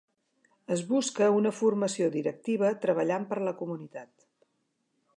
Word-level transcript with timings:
Es 0.75 0.79
busca 0.91 1.27
una 1.41 1.51
formació 1.57 2.09
directiva 2.17 2.73
treballant 2.87 3.31
per 3.35 3.41
la 3.49 3.57
comunitat. 3.63 4.29